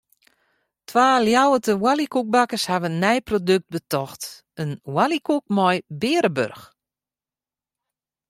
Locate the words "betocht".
3.75-4.23